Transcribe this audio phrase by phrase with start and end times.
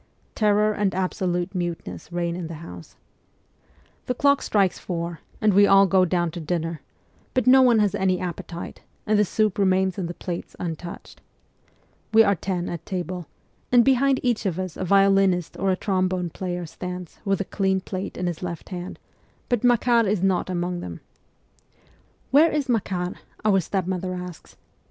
[0.33, 2.95] Terror and absolute muteness reign in the house.
[3.85, 6.81] CHILDHOOD 69 The clock strikes four, and we all go down to dinner;
[7.35, 11.21] but no one has any appetite, and the soup remains in the plates untouched.
[12.11, 13.27] We are ten at table,
[13.71, 17.79] and behind each of us a violinist or a trombone player stands, with a clean
[17.79, 18.97] plate in his left hand;
[19.49, 21.01] but Makar is not among them.'
[22.31, 23.13] Where is Makar?'
[23.45, 24.57] our stepmother asks.